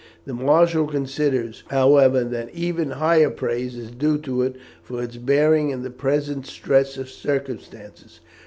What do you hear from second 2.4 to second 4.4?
even higher praise is due